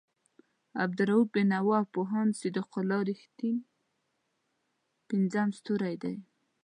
[0.83, 3.57] عبالرؤف بېنوا او پوهاند صدیق الله رښتین
[5.09, 6.15] پنځم ستوری دی.